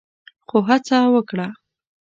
خو 0.47 0.57
هڅه 0.67 0.97
وکړه 1.13 1.47